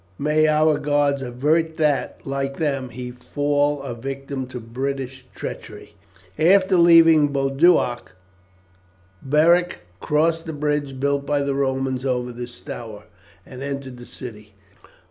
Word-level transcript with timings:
May 0.17 0.47
our 0.47 0.79
gods 0.79 1.21
avert 1.21 1.77
that, 1.77 2.25
like 2.25 2.57
them, 2.57 2.89
he 2.89 3.11
fall 3.11 3.83
a 3.83 3.93
victim 3.93 4.47
to 4.47 4.59
British 4.59 5.27
treachery!" 5.35 5.93
After 6.39 6.75
leaving 6.75 7.27
Boduoc, 7.27 8.13
Beric 9.21 9.81
crossed 9.99 10.47
the 10.47 10.53
bridge 10.53 10.99
built 10.99 11.27
by 11.27 11.43
the 11.43 11.53
Romans 11.53 12.03
over 12.03 12.31
the 12.31 12.47
Stour, 12.47 13.03
and 13.45 13.61
entered 13.61 13.97
the 13.97 14.07
city. 14.07 14.55